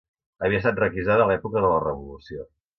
Havia 0.47 0.61
estat 0.61 0.81
requisada 0.85 1.27
a 1.27 1.29
l'època 1.33 1.63
de 1.67 1.71
la 1.77 1.81
revolució 1.87 2.51